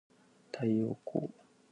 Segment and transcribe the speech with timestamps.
[0.51, 1.29] 太陽光